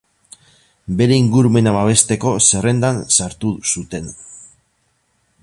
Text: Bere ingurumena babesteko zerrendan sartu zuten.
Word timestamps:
Bere 1.01 1.19
ingurumena 1.23 1.73
babesteko 1.75 2.33
zerrendan 2.47 3.05
sartu 3.19 3.53
zuten. 3.75 4.11